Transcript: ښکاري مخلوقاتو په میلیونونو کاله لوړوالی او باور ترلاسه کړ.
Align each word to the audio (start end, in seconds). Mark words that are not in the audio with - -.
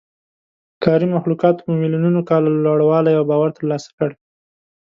ښکاري 0.75 1.07
مخلوقاتو 1.15 1.65
په 1.65 1.71
میلیونونو 1.81 2.19
کاله 2.29 2.49
لوړوالی 2.65 3.13
او 3.19 3.23
باور 3.29 3.49
ترلاسه 3.57 3.89
کړ. 3.97 4.09